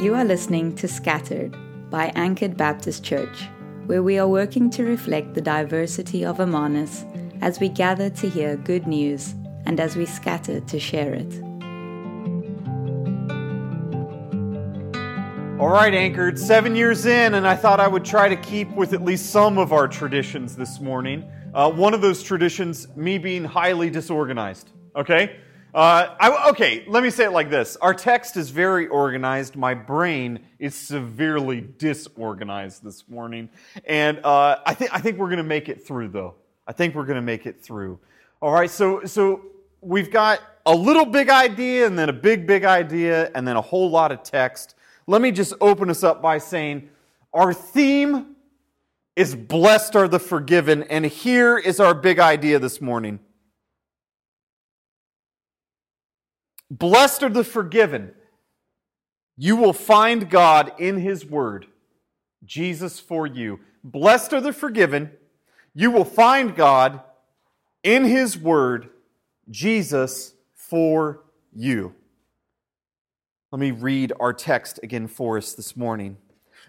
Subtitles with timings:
[0.00, 1.54] You are listening to Scattered
[1.90, 3.46] by Anchored Baptist Church,
[3.84, 7.04] where we are working to reflect the diversity of Hermanus
[7.42, 9.34] as we gather to hear good news
[9.66, 11.42] and as we scatter to share it.
[15.60, 18.94] All right, Anchored, seven years in, and I thought I would try to keep with
[18.94, 21.30] at least some of our traditions this morning.
[21.52, 24.70] Uh, one of those traditions, me being highly disorganized.
[24.96, 25.36] Okay?
[25.72, 27.76] Uh, I, okay, let me say it like this.
[27.76, 29.54] Our text is very organized.
[29.54, 33.48] My brain is severely disorganized this morning.
[33.84, 36.34] And uh, I, think, I think we're going to make it through, though.
[36.66, 38.00] I think we're going to make it through.
[38.42, 39.42] All right, so, so
[39.80, 43.60] we've got a little big idea, and then a big, big idea, and then a
[43.60, 44.74] whole lot of text.
[45.06, 46.90] Let me just open us up by saying
[47.32, 48.34] our theme
[49.14, 53.20] is blessed are the forgiven, and here is our big idea this morning.
[56.70, 58.12] Blessed are the forgiven.
[59.36, 61.66] You will find God in His Word,
[62.44, 63.60] Jesus for you.
[63.82, 65.10] Blessed are the forgiven.
[65.74, 67.00] You will find God
[67.82, 68.90] in His Word,
[69.50, 71.94] Jesus for you.
[73.50, 76.18] Let me read our text again for us this morning.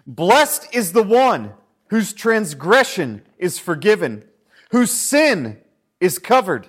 [0.06, 1.52] Blessed is the one
[1.90, 4.24] whose transgression is forgiven,
[4.70, 5.60] whose sin
[6.00, 6.66] is covered.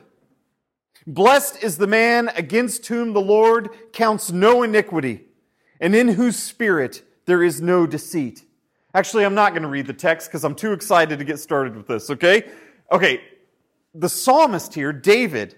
[1.06, 5.26] Blessed is the man against whom the Lord counts no iniquity,
[5.80, 8.44] and in whose spirit there is no deceit.
[8.94, 11.76] Actually, I'm not going to read the text because I'm too excited to get started
[11.76, 12.50] with this, okay?
[12.92, 13.22] Okay,
[13.96, 15.56] the psalmist here, David,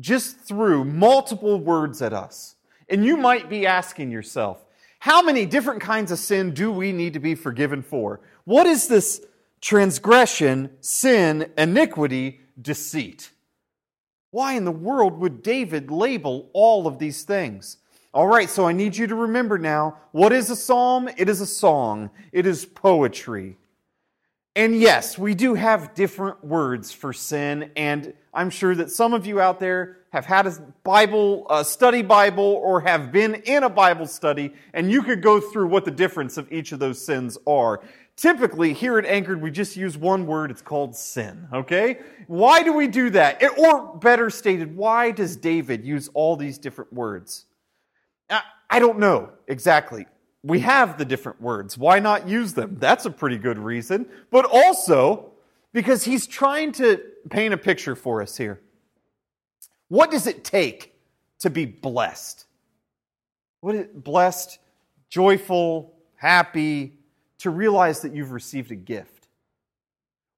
[0.00, 2.56] just threw multiple words at us.
[2.88, 4.64] And you might be asking yourself,
[4.98, 8.20] how many different kinds of sin do we need to be forgiven for?
[8.44, 9.24] What is this
[9.60, 13.30] transgression, sin, iniquity, deceit?
[14.34, 17.76] Why in the world would David label all of these things?
[18.12, 21.08] All right, so I need you to remember now what is a psalm?
[21.16, 23.56] It is a song, it is poetry.
[24.56, 29.24] And yes, we do have different words for sin, and I'm sure that some of
[29.24, 30.52] you out there have had a
[30.82, 35.40] Bible, a study Bible, or have been in a Bible study, and you could go
[35.40, 37.82] through what the difference of each of those sins are.
[38.16, 40.50] Typically, here at Anchored, we just use one word.
[40.50, 41.98] It's called sin, okay?
[42.28, 43.42] Why do we do that?
[43.58, 47.46] Or better stated, why does David use all these different words?
[48.70, 50.06] I don't know exactly.
[50.42, 51.76] We have the different words.
[51.78, 52.76] Why not use them?
[52.78, 54.06] That's a pretty good reason.
[54.30, 55.32] But also,
[55.72, 58.60] because he's trying to paint a picture for us here.
[59.88, 60.94] What does it take
[61.40, 62.46] to be blessed?
[63.60, 64.58] What is blessed,
[65.08, 66.94] joyful, happy,
[67.44, 69.28] to realize that you've received a gift?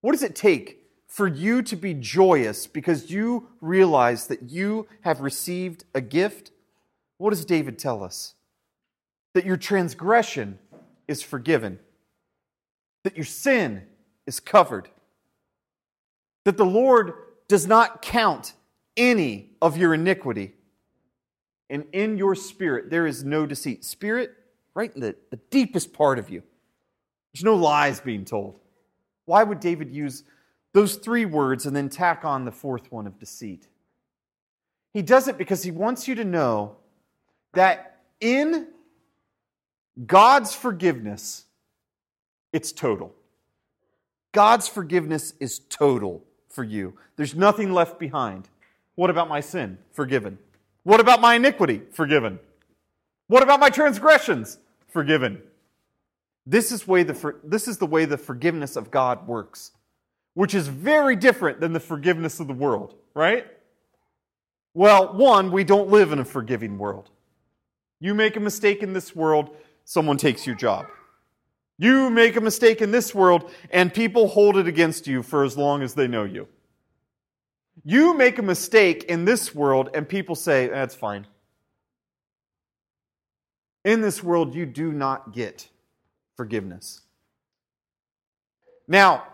[0.01, 5.21] What does it take for you to be joyous because you realize that you have
[5.21, 6.51] received a gift?
[7.19, 8.35] What does David tell us?
[9.35, 10.59] That your transgression
[11.07, 11.79] is forgiven,
[13.05, 13.85] that your sin
[14.27, 14.89] is covered,
[16.45, 17.13] that the Lord
[17.47, 18.53] does not count
[18.97, 20.55] any of your iniquity.
[21.71, 23.85] And in your spirit, there is no deceit.
[23.85, 24.33] Spirit,
[24.75, 26.43] right in the, the deepest part of you.
[27.37, 28.59] There's no lies being told.
[29.27, 30.25] Why would David use
[30.73, 33.69] those three words and then tack on the fourth one of deceit?
[34.95, 36.77] He does it because he wants you to know
[37.53, 38.69] that in
[40.07, 41.45] God's forgiveness,
[42.55, 43.13] it's total.
[44.33, 46.95] God's forgiveness is total for you.
[47.17, 48.49] There's nothing left behind.
[48.95, 49.77] What about my sin?
[49.93, 50.39] Forgiven.
[50.85, 51.83] What about my iniquity?
[51.93, 52.39] Forgiven.
[53.29, 54.57] What about my transgressions?
[54.89, 55.43] Forgiven.
[56.47, 59.73] This is, way the, this is the way the forgiveness of God works,
[60.35, 63.47] which is very different than the forgiveness of the world, right?
[64.73, 67.11] Well, one, we don't live in a forgiving world.
[67.99, 69.51] You make a mistake in this world,
[69.85, 70.87] someone takes your job.
[71.79, 75.57] You make a mistake in this world, and people hold it against you for as
[75.57, 76.47] long as they know you.
[77.85, 81.27] You make a mistake in this world, and people say, that's fine.
[83.85, 85.69] In this world, you do not get
[86.37, 87.01] forgiveness.
[88.89, 89.27] Now,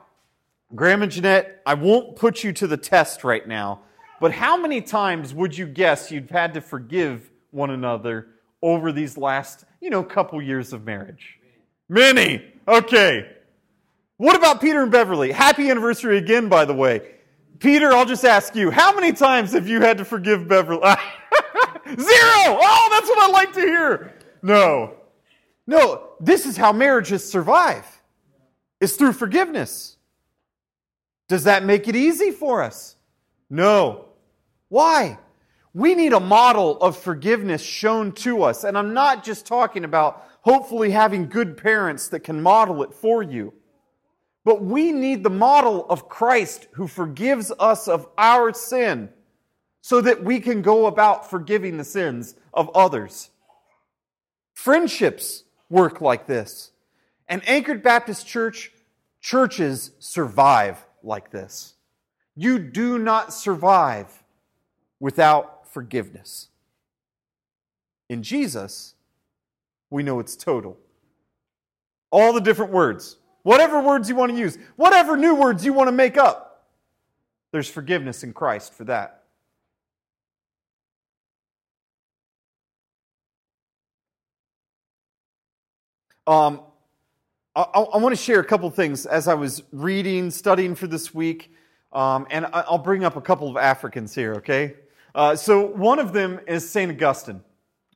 [0.74, 3.80] Graham and Jeanette, I won't put you to the test right now,
[4.20, 8.28] but how many times would you guess you've had to forgive one another
[8.62, 11.38] over these last, you know, couple years of marriage?
[11.88, 12.42] Many.
[12.66, 13.28] Okay.
[14.16, 15.32] What about Peter and Beverly?
[15.32, 17.02] Happy anniversary again, by the way.
[17.58, 20.80] Peter, I'll just ask you, how many times have you had to forgive Beverly?
[21.86, 22.58] Zero!
[22.58, 24.14] Oh, that's what I like to hear.
[24.42, 24.94] No.
[25.66, 27.86] No, this is how marriages survive.
[28.80, 29.96] It's through forgiveness.
[31.28, 32.96] Does that make it easy for us?
[33.48, 34.06] No.
[34.68, 35.18] Why?
[35.72, 38.64] We need a model of forgiveness shown to us.
[38.64, 43.22] And I'm not just talking about hopefully having good parents that can model it for
[43.22, 43.54] you.
[44.44, 49.08] But we need the model of Christ who forgives us of our sin
[49.80, 53.30] so that we can go about forgiving the sins of others.
[54.54, 56.70] Friendships work like this.
[57.26, 58.70] And Anchored Baptist Church,
[59.20, 61.74] churches survive like this.
[62.36, 64.22] You do not survive
[65.00, 66.48] without forgiveness.
[68.10, 68.94] In Jesus,
[69.88, 70.76] we know it's total.
[72.10, 75.88] All the different words, whatever words you want to use, whatever new words you want
[75.88, 76.66] to make up,
[77.50, 79.21] there's forgiveness in Christ for that.
[86.26, 86.60] Um,
[87.56, 91.12] I, I, want to share a couple things as I was reading, studying for this
[91.12, 91.52] week,
[91.92, 94.74] um, and I'll bring up a couple of Africans here, okay?
[95.16, 96.92] Uh, so one of them is St.
[96.92, 97.42] Augustine.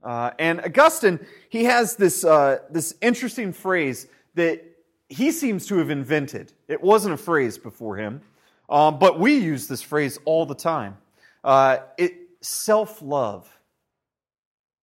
[0.02, 4.64] Uh, and Augustine, he has this, uh, this interesting phrase that
[5.08, 6.52] he seems to have invented.
[6.66, 8.20] It wasn't a phrase before him,
[8.68, 10.96] um, but we use this phrase all the time.
[11.44, 13.55] Uh, it self love.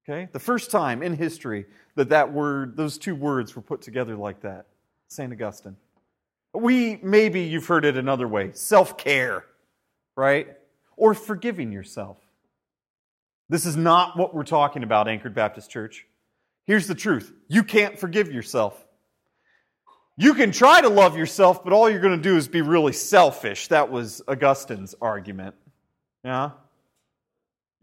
[0.08, 0.28] Okay?
[0.32, 1.66] The first time in history
[1.96, 4.66] that that word, those two words were put together like that.
[5.08, 5.32] St.
[5.32, 5.78] Augustine.
[6.54, 9.46] We, maybe you've heard it another way self care,
[10.16, 10.48] right?
[10.98, 12.18] Or forgiving yourself.
[13.50, 16.06] This is not what we're talking about, Anchored Baptist Church.
[16.66, 18.84] Here's the truth you can't forgive yourself.
[20.16, 22.94] You can try to love yourself, but all you're going to do is be really
[22.94, 23.68] selfish.
[23.70, 25.56] That was Augustine's argument.
[26.24, 26.52] Yeah?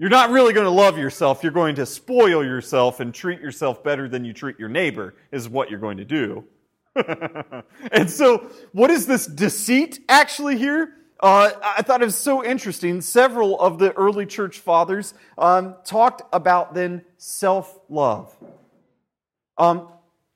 [0.01, 1.43] You're not really going to love yourself.
[1.43, 5.47] You're going to spoil yourself and treat yourself better than you treat your neighbor, is
[5.47, 6.43] what you're going to do.
[7.93, 10.95] and so, what is this deceit actually here?
[11.23, 13.03] Uh, I thought it was so interesting.
[13.03, 18.35] Several of the early church fathers um, talked about then self love.
[19.59, 19.87] Um,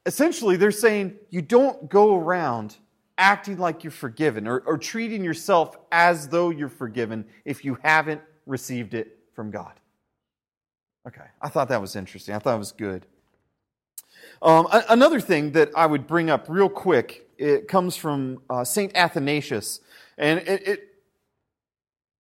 [0.05, 2.77] essentially, they're saying you don't go around
[3.17, 8.21] acting like you're forgiven or, or treating yourself as though you're forgiven if you haven't
[8.45, 9.73] received it from God.
[11.07, 12.35] Okay, I thought that was interesting.
[12.35, 13.07] I thought it was good.
[14.41, 18.95] Um, another thing that I would bring up real quick, it comes from uh, St.
[18.95, 19.81] Athanasius,
[20.17, 20.89] and it, it,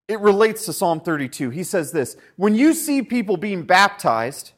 [0.08, 1.50] it relates to Psalm 32.
[1.50, 4.52] He says this When you see people being baptized,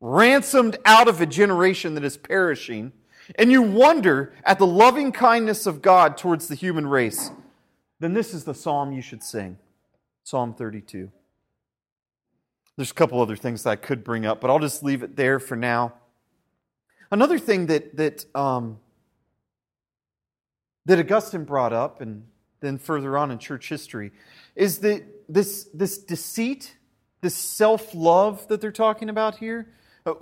[0.00, 2.92] ransomed out of a generation that is perishing,
[3.36, 7.30] and you wonder at the loving kindness of God towards the human race,
[8.00, 9.58] then this is the psalm you should sing
[10.24, 11.10] Psalm 32.
[12.80, 15.14] There's a couple other things that I could bring up, but I'll just leave it
[15.14, 15.92] there for now.
[17.10, 18.78] Another thing that that um,
[20.86, 22.24] that Augustine brought up, and
[22.60, 24.12] then further on in church history,
[24.56, 26.74] is that this this deceit,
[27.20, 29.74] this self love that they're talking about here.
[30.06, 30.14] Uh,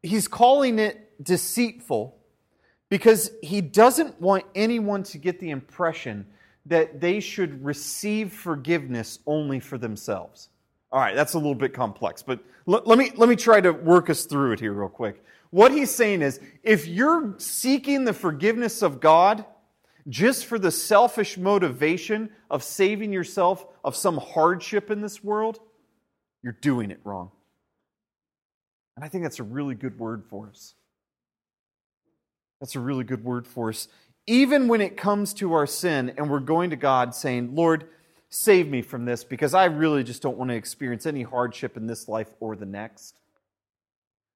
[0.00, 2.16] he's calling it deceitful
[2.90, 6.28] because he doesn't want anyone to get the impression
[6.64, 10.48] that they should receive forgiveness only for themselves.
[10.90, 13.72] All right, that's a little bit complex, but let, let, me, let me try to
[13.72, 15.22] work us through it here real quick.
[15.50, 19.44] What he's saying is if you're seeking the forgiveness of God
[20.08, 25.60] just for the selfish motivation of saving yourself of some hardship in this world,
[26.42, 27.30] you're doing it wrong.
[28.96, 30.74] And I think that's a really good word for us.
[32.60, 33.88] That's a really good word for us.
[34.26, 37.88] Even when it comes to our sin and we're going to God saying, Lord,
[38.30, 41.86] save me from this because I really just don't want to experience any hardship in
[41.86, 43.18] this life or the next,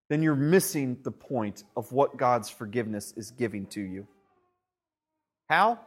[0.09, 4.07] then you're missing the point of what God's forgiveness is giving to you.
[5.49, 5.81] How?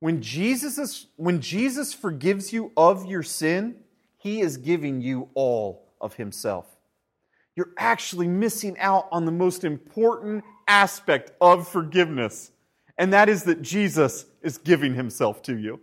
[0.00, 3.76] When Jesus, is, when Jesus forgives you of your sin,
[4.18, 6.66] he is giving you all of himself.
[7.54, 12.50] You're actually missing out on the most important aspect of forgiveness,
[12.98, 15.80] and that is that Jesus is giving himself to you.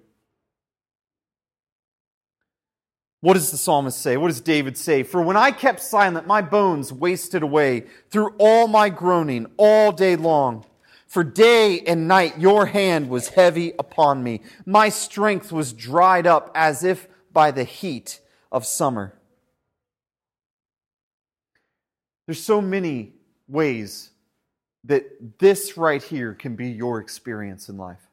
[3.22, 4.16] What does the psalmist say?
[4.16, 5.04] What does David say?
[5.04, 10.16] For when I kept silent, my bones wasted away through all my groaning all day
[10.16, 10.66] long.
[11.08, 14.42] For day and night your hand was heavy upon me.
[14.66, 18.22] My strength was dried up as if by the heat
[18.52, 19.14] of summer.
[22.26, 23.14] There's so many
[23.48, 24.12] ways
[24.86, 28.08] that this right here can be your experience in life.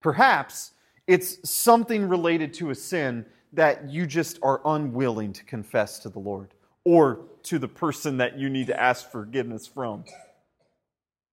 [0.00, 0.72] Perhaps
[1.06, 6.18] it's something related to a sin that you just are unwilling to confess to the
[6.18, 6.48] Lord
[6.84, 10.04] or to the person that you need to ask forgiveness from.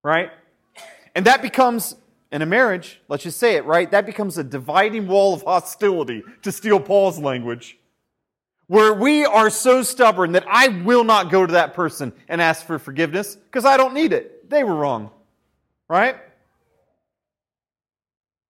[0.04, 0.32] Right?
[1.16, 1.96] And that becomes
[2.34, 3.92] in a marriage, let's just say it, right?
[3.92, 7.78] That becomes a dividing wall of hostility, to steal Paul's language,
[8.66, 12.66] where we are so stubborn that I will not go to that person and ask
[12.66, 14.50] for forgiveness because I don't need it.
[14.50, 15.12] They were wrong,
[15.88, 16.16] right?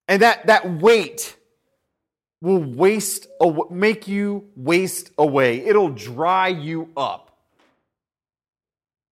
[0.08, 1.36] And that, that weight
[2.42, 3.28] will waste,
[3.70, 5.66] make you waste away.
[5.66, 7.38] It'll dry you up.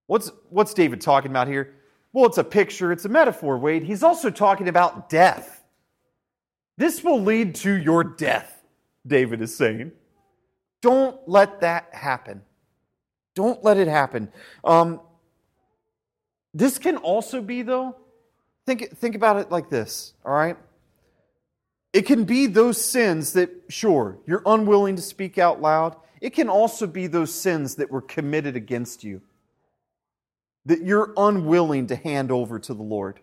[0.08, 1.76] What's, what's David talking about here?
[2.12, 3.84] Well, it's a picture, it's a metaphor, Wade.
[3.84, 5.64] He's also talking about death.
[6.78, 8.62] This will lead to your death,
[9.08, 9.94] David is saying.
[10.82, 12.42] Don't let that happen.
[13.34, 14.30] Don't let it happen.
[14.66, 15.00] Um,
[16.54, 17.96] this can also be, though,
[18.66, 20.58] think, think about it like this, all right?
[21.94, 25.96] It can be those sins that, sure, you're unwilling to speak out loud.
[26.22, 29.22] It can also be those sins that were committed against you
[30.66, 33.20] that you're unwilling to hand over to the Lord.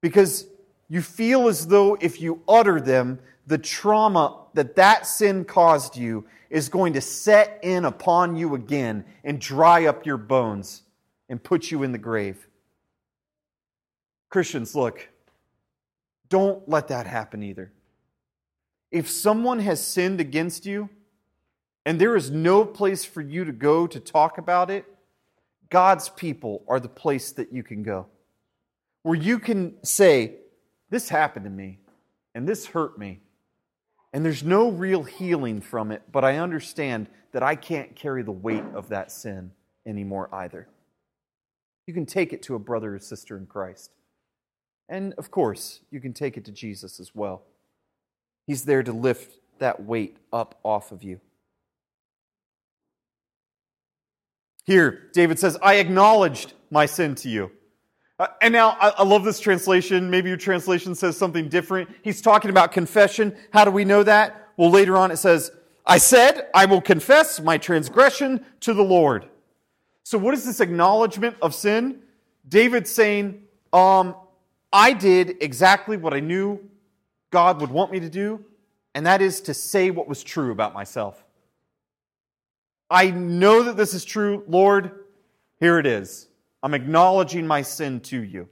[0.00, 0.46] Because
[0.88, 6.26] you feel as though if you utter them, the trauma that that sin caused you
[6.50, 10.82] is going to set in upon you again and dry up your bones
[11.28, 12.48] and put you in the grave.
[14.30, 15.08] Christians, look,
[16.28, 17.72] don't let that happen either.
[18.90, 20.88] If someone has sinned against you
[21.84, 24.84] and there is no place for you to go to talk about it,
[25.70, 28.06] God's people are the place that you can go.
[29.02, 30.36] Where you can say,
[30.90, 31.78] This happened to me,
[32.34, 33.20] and this hurt me.
[34.12, 38.32] And there's no real healing from it, but I understand that I can't carry the
[38.32, 39.52] weight of that sin
[39.84, 40.66] anymore either.
[41.86, 43.90] You can take it to a brother or sister in Christ.
[44.88, 47.42] And of course, you can take it to Jesus as well.
[48.46, 51.20] He's there to lift that weight up off of you.
[54.64, 57.50] Here, David says, I acknowledged my sin to you.
[58.18, 60.10] Uh, and now, I, I love this translation.
[60.10, 61.88] Maybe your translation says something different.
[62.02, 63.34] He's talking about confession.
[63.52, 64.48] How do we know that?
[64.56, 65.52] Well, later on it says,
[65.86, 69.26] I said, I will confess my transgression to the Lord.
[70.02, 72.00] So, what is this acknowledgement of sin?
[72.46, 74.14] David's saying, um,
[74.72, 76.60] I did exactly what I knew
[77.30, 78.44] God would want me to do,
[78.94, 81.24] and that is to say what was true about myself.
[82.90, 84.44] I know that this is true.
[84.48, 84.92] Lord,
[85.60, 86.28] here it is.
[86.62, 88.48] I'm acknowledging my sin to you.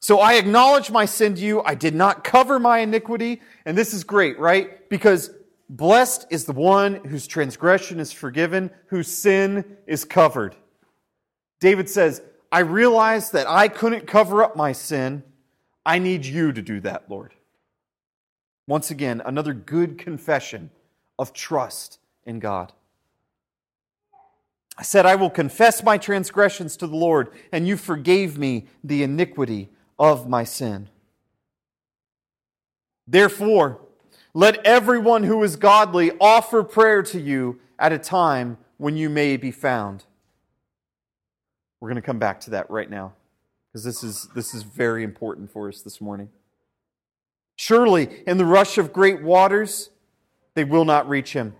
[0.00, 1.62] So I acknowledge my sin to you.
[1.62, 3.40] I did not cover my iniquity.
[3.64, 4.86] And this is great, right?
[4.90, 5.30] Because
[5.70, 10.56] blessed is the one whose transgression is forgiven, whose sin is covered.
[11.58, 12.20] David says,
[12.54, 15.24] I realize that I couldn't cover up my sin.
[15.84, 17.34] I need you to do that, Lord.
[18.68, 20.70] Once again, another good confession
[21.18, 22.72] of trust in God.
[24.78, 29.02] I said, I will confess my transgressions to the Lord, and you forgave me the
[29.02, 30.88] iniquity of my sin.
[33.04, 33.80] Therefore,
[34.32, 39.36] let everyone who is godly offer prayer to you at a time when you may
[39.36, 40.04] be found.
[41.84, 43.12] We're going to come back to that right now
[43.68, 46.30] because this is, this is very important for us this morning.
[47.56, 49.90] Surely, in the rush of great waters,
[50.54, 51.54] they will not reach him.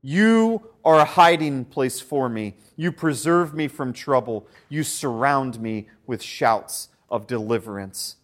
[0.00, 2.54] You are a hiding place for me.
[2.76, 4.46] You preserve me from trouble.
[4.70, 8.16] You surround me with shouts of deliverance.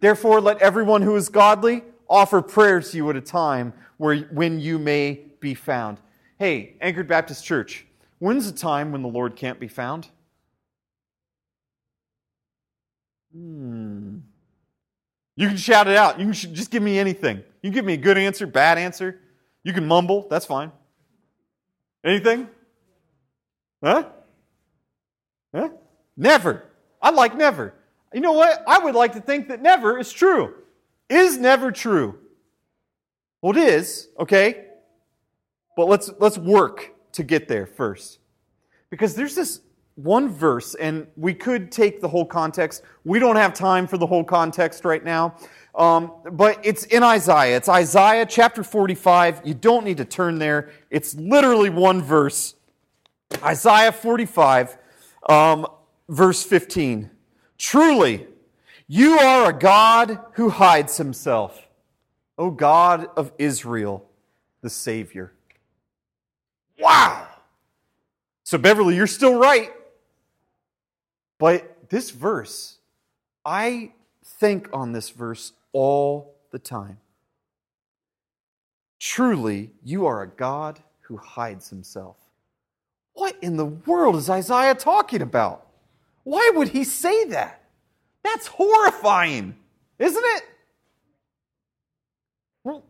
[0.00, 4.58] Therefore, let everyone who is godly offer prayer to you at a time where, when
[4.58, 6.00] you may be found.
[6.36, 7.86] Hey, Anchored Baptist Church,
[8.18, 10.08] when's the time when the Lord can't be found?
[13.34, 14.18] Hmm.
[15.36, 16.20] You can shout it out.
[16.20, 17.38] You can just give me anything.
[17.62, 19.20] You can give me a good answer, bad answer.
[19.64, 20.28] You can mumble.
[20.30, 20.70] That's fine.
[22.04, 22.48] Anything?
[23.82, 24.04] Huh?
[25.54, 25.70] Huh?
[26.16, 26.64] Never.
[27.02, 27.74] I like never.
[28.12, 28.62] You know what?
[28.66, 30.54] I would like to think that never is true.
[31.08, 32.18] Is never true?
[33.42, 34.66] Well, it is, okay?
[35.76, 38.18] But let's let's work to get there first.
[38.90, 39.60] Because there's this
[39.96, 42.82] one verse, and we could take the whole context.
[43.04, 45.36] We don't have time for the whole context right now.
[45.74, 47.56] Um, but it's in Isaiah.
[47.56, 49.42] It's Isaiah chapter 45.
[49.44, 50.70] You don't need to turn there.
[50.90, 52.54] It's literally one verse.
[53.42, 54.78] Isaiah 45,
[55.28, 55.66] um,
[56.08, 57.10] verse 15.
[57.58, 58.26] Truly,
[58.86, 61.66] you are a God who hides himself,
[62.38, 64.08] O God of Israel,
[64.60, 65.32] the Savior.
[66.78, 67.26] Wow!
[68.44, 69.72] So, Beverly, you're still right.
[71.38, 72.78] But this verse,
[73.44, 73.92] I
[74.24, 76.98] think on this verse all the time.
[79.00, 82.16] Truly, you are a God who hides himself.
[83.12, 85.66] What in the world is Isaiah talking about?
[86.22, 87.62] Why would he say that?
[88.22, 89.56] That's horrifying,
[89.98, 90.44] isn't it?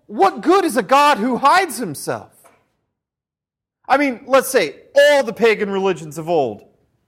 [0.07, 2.31] What good is a God who hides himself?
[3.89, 6.65] I mean, let's say all the pagan religions of old,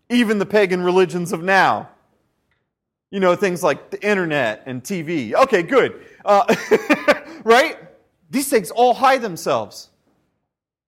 [0.08, 1.90] even the pagan religions of now.
[3.10, 5.32] You know, things like the internet and TV.
[5.32, 6.04] Okay, good.
[6.24, 6.54] Uh,
[7.44, 7.78] right?
[8.30, 9.90] These things all hide themselves.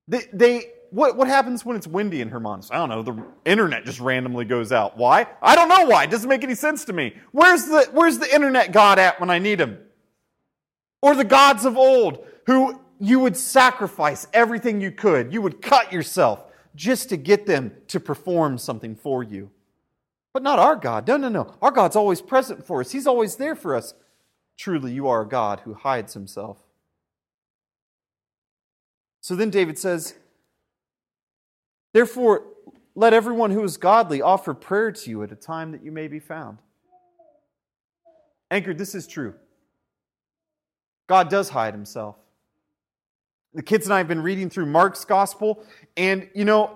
[0.08, 2.70] They, they, what, what happens when it's windy in Hermanus?
[2.72, 3.02] I don't know.
[3.02, 4.96] The internet just randomly goes out.
[4.96, 5.26] Why?
[5.40, 6.04] I don't know why.
[6.04, 7.14] It doesn't make any sense to me.
[7.30, 9.78] Where's the, where's the internet God at when I need him?
[11.00, 15.32] Or the gods of old who you would sacrifice everything you could.
[15.32, 16.44] You would cut yourself
[16.78, 19.50] just to get them to perform something for you.
[20.32, 21.08] But not our God.
[21.08, 21.54] No, no, no.
[21.60, 23.94] Our God's always present for us, He's always there for us.
[24.56, 26.58] Truly, you are a God who hides Himself.
[29.20, 30.14] So then David says,
[31.92, 32.44] Therefore,
[32.94, 36.06] let everyone who is godly offer prayer to you at a time that you may
[36.06, 36.58] be found.
[38.50, 39.34] Anchored, this is true.
[41.08, 42.16] God does hide himself.
[43.54, 45.64] The kids and I have been reading through Mark's gospel,
[45.96, 46.74] and you know,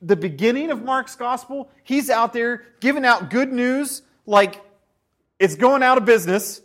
[0.00, 4.60] the beginning of Mark's gospel, he's out there giving out good news like
[5.38, 6.60] it's going out of business.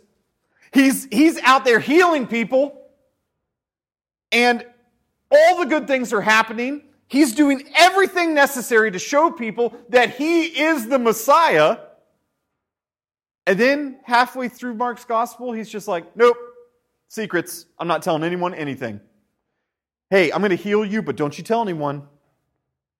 [0.72, 2.80] He's, he's out there healing people,
[4.30, 4.64] and
[5.30, 6.82] all the good things are happening.
[7.08, 11.78] He's doing everything necessary to show people that he is the Messiah.
[13.46, 16.36] And then halfway through Mark's gospel, he's just like, nope,
[17.08, 17.66] secrets.
[17.78, 19.00] I'm not telling anyone anything.
[20.10, 22.02] Hey, I'm going to heal you, but don't you tell anyone.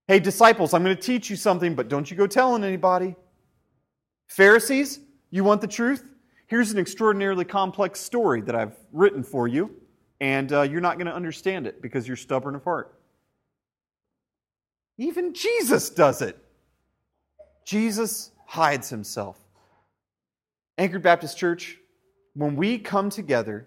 [0.06, 3.16] Hey, disciples, I'm going to teach you something, but don't you go telling anybody.
[4.28, 5.00] Pharisees,
[5.30, 6.14] you want the truth?
[6.46, 9.74] Here's an extraordinarily complex story that I've written for you,
[10.20, 12.96] and uh, you're not going to understand it because you're stubborn of heart.
[14.96, 16.38] Even Jesus does it.
[17.64, 19.38] Jesus hides himself.
[20.78, 21.76] Anchored Baptist Church,
[22.34, 23.66] when we come together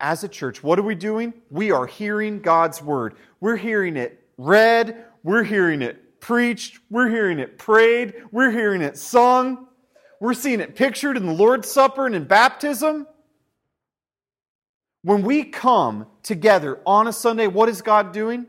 [0.00, 1.32] as a church, what are we doing?
[1.50, 3.14] We are hearing God's word.
[3.40, 8.96] We're hearing it read, we're hearing it preached, we're hearing it prayed, we're hearing it
[8.96, 9.66] sung,
[10.20, 13.06] we're seeing it pictured in the Lord's Supper and in baptism.
[15.02, 18.46] When we come together on a Sunday, what is God doing?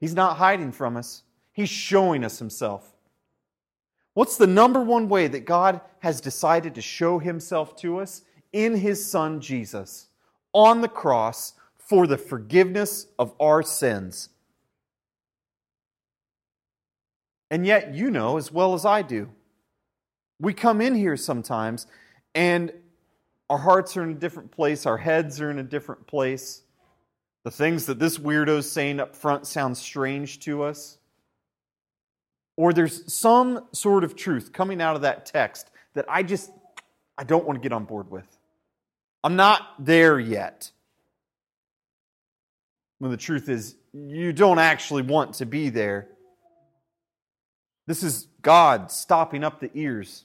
[0.00, 1.22] He's not hiding from us.
[1.52, 2.94] He's showing us himself.
[4.14, 8.22] What's the number one way that God has decided to show himself to us?
[8.52, 10.07] In his son Jesus,
[10.52, 14.28] on the cross for the forgiveness of our sins.
[17.50, 19.30] And yet, you know as well as I do,
[20.40, 21.86] we come in here sometimes
[22.34, 22.72] and
[23.50, 26.62] our hearts are in a different place, our heads are in a different place.
[27.44, 30.98] The things that this weirdo's saying up front sound strange to us
[32.58, 36.50] or there's some sort of truth coming out of that text that I just
[37.16, 38.37] I don't want to get on board with.
[39.22, 40.70] I'm not there yet.
[42.98, 46.08] When the truth is you don't actually want to be there.
[47.86, 50.24] This is God stopping up the ears.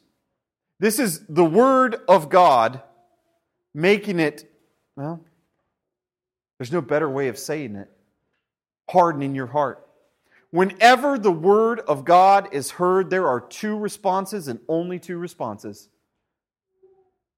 [0.79, 2.81] This is the word of God
[3.73, 4.51] making it
[4.95, 5.23] well
[6.63, 7.89] there's no better way of saying it.
[8.89, 9.85] Hardening your heart.
[10.51, 15.89] Whenever the word of God is heard, there are two responses and only two responses.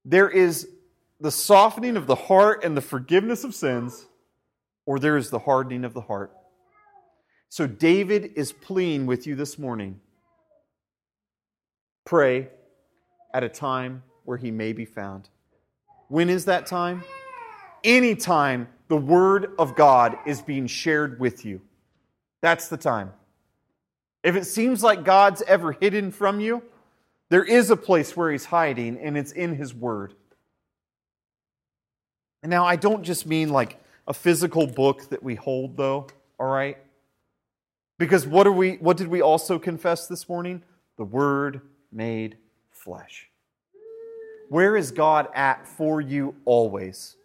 [0.04, 0.68] There is
[1.20, 4.06] the softening of the heart and the forgiveness of sins,
[4.84, 6.32] or there is the hardening of the heart.
[7.48, 10.00] So David is pleading with you this morning.
[12.04, 12.48] Pray
[13.32, 15.28] at a time where he may be found.
[16.08, 17.02] When is that time?
[17.82, 21.60] Anytime the word of God is being shared with you.
[22.42, 23.12] That's the time.
[24.22, 26.62] If it seems like God's ever hidden from you,
[27.28, 30.14] there is a place where He's hiding, and it's in His Word.
[32.42, 36.06] And now, I don't just mean like a physical book that we hold, though,
[36.38, 36.78] all right?
[37.98, 40.62] Because what, are we, what did we also confess this morning?
[40.96, 42.36] The Word made
[42.70, 43.28] flesh.
[44.48, 47.16] Where is God at for you always?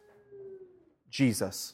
[1.10, 1.74] Jesus.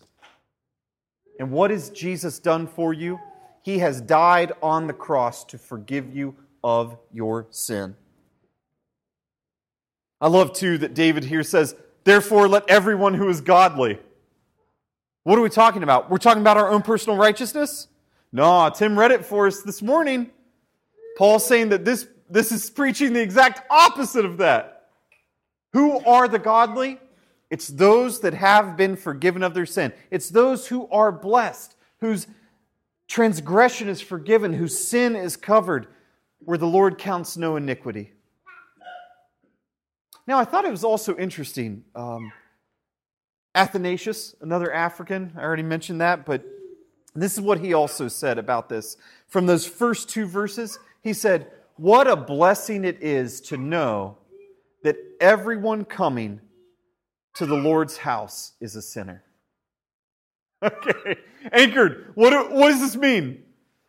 [1.40, 3.20] And what has Jesus done for you?
[3.62, 7.96] He has died on the cross to forgive you of your sin.
[10.20, 11.76] I love too that David here says,
[12.08, 14.00] Therefore, let everyone who is godly.
[15.24, 16.10] What are we talking about?
[16.10, 17.90] We're talking about our own personal righteousness?
[18.32, 20.32] No, Tim read it for us this morning.
[21.18, 24.88] Paul's saying that this, this is preaching the exact opposite of that.
[25.74, 26.98] Who are the godly?
[27.50, 29.92] It's those that have been forgiven of their sin.
[30.10, 32.26] It's those who are blessed, whose
[33.10, 35.88] transgression is forgiven, whose sin is covered,
[36.40, 38.14] where the Lord counts no iniquity.
[40.28, 41.86] Now, I thought it was also interesting.
[41.96, 42.34] Um,
[43.56, 46.44] Athanasius, another African, I already mentioned that, but
[47.16, 48.98] this is what he also said about this.
[49.28, 54.18] From those first two verses, he said, What a blessing it is to know
[54.84, 56.42] that everyone coming
[57.36, 59.24] to the Lord's house is a sinner.
[60.64, 61.18] Okay,
[61.52, 62.14] anchored.
[62.16, 63.44] What, what does this mean?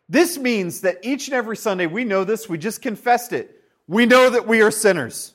[0.07, 3.62] This means that each and every Sunday, we know this, we just confessed it.
[3.87, 5.33] We know that we are sinners.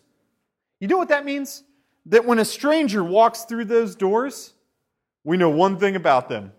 [0.84, 1.64] You know what that means?
[2.08, 4.52] That when a stranger walks through those doors,
[5.24, 6.52] we know one thing about them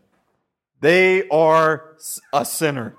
[0.81, 1.95] they are
[2.33, 2.97] a sinner.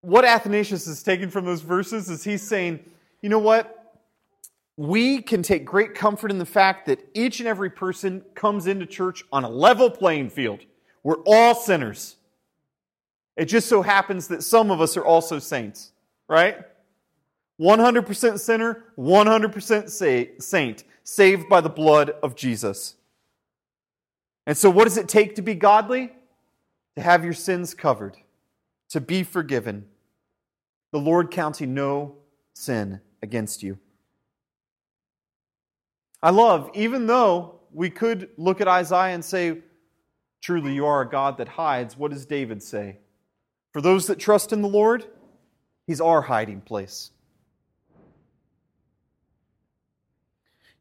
[0.00, 2.80] What Athanasius is taking from those verses is he's saying,
[3.20, 4.02] you know what?
[4.76, 8.86] We can take great comfort in the fact that each and every person comes into
[8.86, 10.58] church on a level playing field.
[11.04, 12.16] We're all sinners.
[13.36, 15.92] It just so happens that some of us are also saints,
[16.26, 16.58] right?
[17.60, 22.96] 100% sinner, 100% saint, saved by the blood of Jesus.
[24.46, 26.12] And so, what does it take to be godly?
[26.96, 28.18] To have your sins covered,
[28.90, 29.86] to be forgiven.
[30.90, 32.16] The Lord counting no
[32.54, 33.78] sin against you.
[36.22, 39.58] I love, even though we could look at Isaiah and say,
[40.42, 42.98] Truly, you are a God that hides, what does David say?
[43.72, 45.06] For those that trust in the Lord,
[45.86, 47.10] He's our hiding place.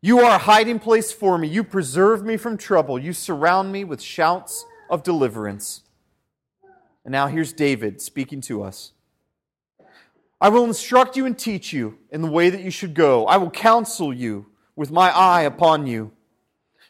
[0.04, 1.48] You are a hiding place for me.
[1.48, 2.98] You preserve me from trouble.
[2.98, 5.82] You surround me with shouts of deliverance.
[7.06, 8.94] And now here's David speaking to us.
[10.40, 13.28] I will instruct you and teach you in the way that you should go.
[13.28, 16.12] I will counsel you with my eye upon you.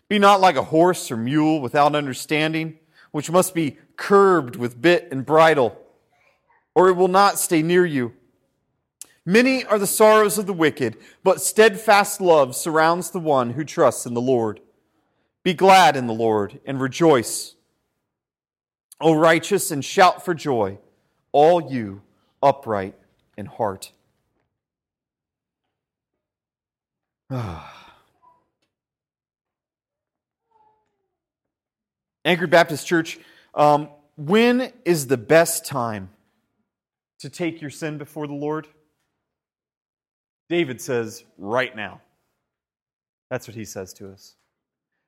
[0.07, 2.79] Be not like a horse or mule without understanding,
[3.11, 5.77] which must be curbed with bit and bridle,
[6.73, 8.13] or it will not stay near you.
[9.25, 14.05] Many are the sorrows of the wicked, but steadfast love surrounds the one who trusts
[14.07, 14.59] in the Lord.
[15.43, 17.55] Be glad in the Lord and rejoice,
[18.99, 20.79] O righteous, and shout for joy,
[21.31, 22.01] all you
[22.41, 22.95] upright
[23.37, 23.91] in heart.
[32.25, 33.19] Anchored Baptist Church,
[33.53, 36.09] um, when is the best time
[37.19, 38.67] to take your sin before the Lord?
[40.51, 42.01] David says, right now.
[43.29, 44.35] That's what he says to us.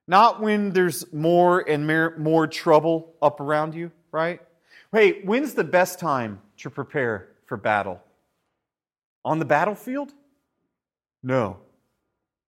[0.07, 1.85] Not when there's more and
[2.17, 4.39] more trouble up around you, right?
[4.93, 8.01] Hey, when's the best time to prepare for battle?
[9.25, 10.13] On the battlefield?
[11.21, 11.57] No.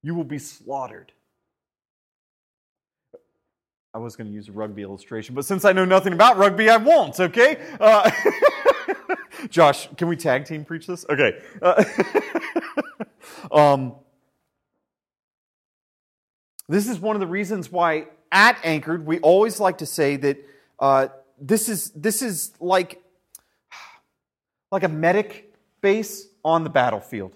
[0.02, 1.12] You will be slaughtered.
[3.94, 6.70] I was going to use a rugby illustration, but since I know nothing about rugby,
[6.70, 7.58] I won't, okay?
[7.78, 8.10] Uh,
[9.50, 11.06] Josh, can we tag team preach this?
[11.10, 11.40] Okay.
[11.62, 11.84] Uh,
[13.52, 13.96] um,
[16.68, 20.38] this is one of the reasons why at Anchored we always like to say that
[20.80, 21.08] uh,
[21.40, 23.02] this is this is like
[24.72, 27.34] like a medic base on the battlefield,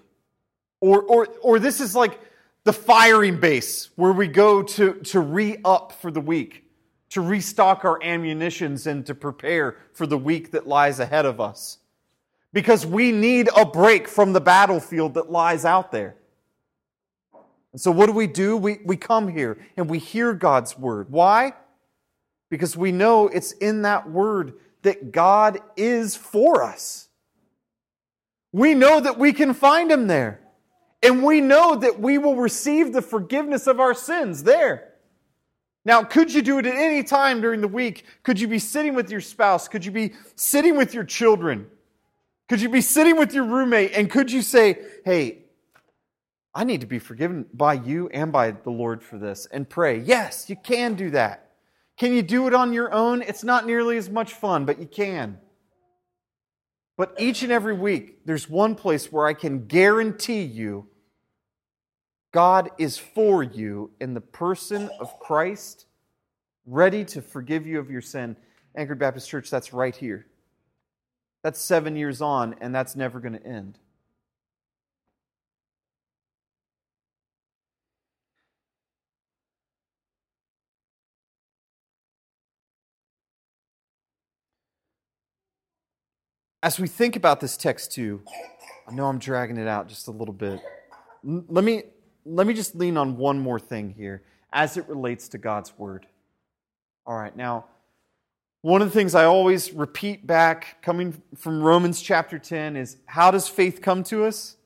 [0.81, 2.19] or or or this is like
[2.63, 6.65] the firing base where we go to to re up for the week,
[7.11, 11.77] to restock our ammunitions and to prepare for the week that lies ahead of us
[12.53, 16.15] because we need a break from the battlefield that lies out there.
[17.71, 18.57] And so, what do we do?
[18.57, 21.09] We, we come here and we hear God's word.
[21.09, 21.53] Why?
[22.49, 27.09] Because we know it's in that word that God is for us.
[28.51, 30.41] We know that we can find Him there.
[31.01, 34.95] And we know that we will receive the forgiveness of our sins there.
[35.85, 38.05] Now, could you do it at any time during the week?
[38.23, 39.67] Could you be sitting with your spouse?
[39.67, 41.67] Could you be sitting with your children?
[42.49, 45.43] Could you be sitting with your roommate and could you say, hey,
[46.53, 49.99] I need to be forgiven by you and by the Lord for this and pray?
[49.99, 51.51] Yes, you can do that.
[51.95, 53.21] Can you do it on your own?
[53.21, 55.37] It's not nearly as much fun, but you can.
[56.97, 60.87] But each and every week, there's one place where I can guarantee you
[62.31, 65.85] God is for you in the person of Christ,
[66.65, 68.35] ready to forgive you of your sin.
[68.75, 70.27] Anchored Baptist Church, that's right here.
[71.43, 73.79] That's seven years on, and that's never going to end.
[86.61, 88.21] As we think about this text too,
[88.85, 90.59] I know I'm dragging it out just a little bit.
[91.23, 91.83] Let me,
[92.25, 96.05] let me just lean on one more thing here as it relates to God's Word.
[97.05, 97.65] All right, now,
[98.61, 103.31] one of the things I always repeat back coming from Romans chapter 10 is how
[103.31, 104.57] does faith come to us?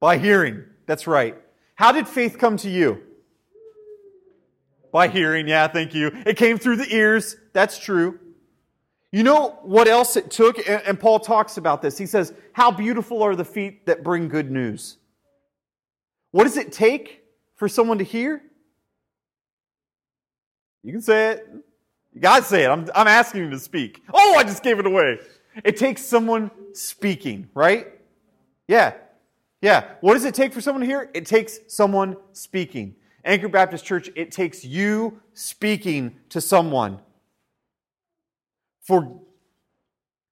[0.00, 0.64] By hearing.
[0.86, 1.36] That's right.
[1.76, 3.02] How did faith come to you?
[4.92, 5.46] By hearing.
[5.46, 6.10] Yeah, thank you.
[6.26, 7.36] It came through the ears.
[7.52, 8.18] That's true.
[9.12, 10.58] You know what else it took?
[10.68, 11.98] And Paul talks about this.
[11.98, 14.96] He says, How beautiful are the feet that bring good news.
[16.32, 17.22] What does it take
[17.56, 18.42] for someone to hear?
[20.82, 21.48] You can say it.
[22.12, 22.68] You got to say it.
[22.68, 24.02] I'm, I'm asking you to speak.
[24.12, 25.18] Oh, I just gave it away.
[25.64, 27.88] It takes someone speaking, right?
[28.66, 28.94] Yeah.
[29.60, 29.84] Yeah.
[30.00, 31.10] What does it take for someone to hear?
[31.14, 32.96] It takes someone speaking.
[33.24, 37.00] Anchor Baptist Church, it takes you speaking to someone
[38.80, 39.20] for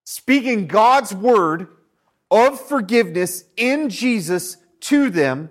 [0.05, 1.69] speaking God's word
[2.31, 5.51] of forgiveness in Jesus to them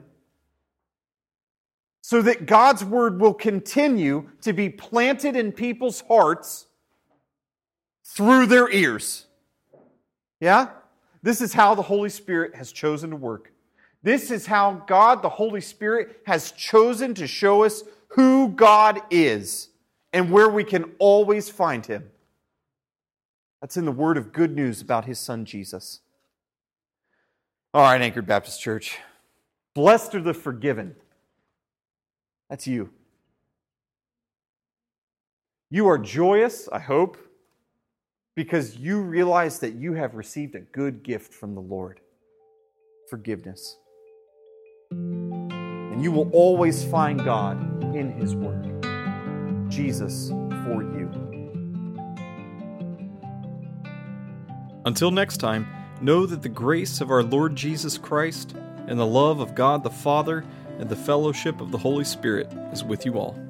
[2.08, 6.67] so that God's word will continue to be planted in people's hearts
[8.06, 9.26] through their ears.
[10.39, 10.70] Yeah?
[11.22, 13.52] This is how the Holy Spirit has chosen to work.
[14.04, 19.67] This is how God, the Holy Spirit, has chosen to show us who God is
[20.13, 22.10] and where we can always find Him.
[23.60, 26.00] That's in the word of good news about his son Jesus.
[27.74, 28.98] All right, Anchored Baptist Church.
[29.74, 30.96] Blessed are the forgiven.
[32.50, 32.90] That's you.
[35.70, 37.18] You are joyous, I hope,
[38.36, 42.00] because you realize that you have received a good gift from the Lord
[43.10, 43.78] forgiveness.
[44.92, 48.82] And you will always find God in His Word,
[49.70, 51.12] Jesus for you.
[54.86, 55.68] Until next time,
[56.02, 58.56] know that the grace of our Lord Jesus Christ
[58.88, 60.46] and the love of God the Father
[60.80, 63.47] and the fellowship of the Holy Spirit is with you all.